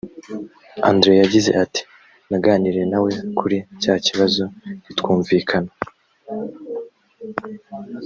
andre 0.89 1.11
yagize 1.21 1.49
ati 1.63 1.81
naganiriye 2.29 2.85
na 2.91 2.99
we 3.03 3.11
kuri 3.37 3.57
cya 3.81 3.93
kibazo 4.05 4.43
ntitwumvikana 4.81 5.71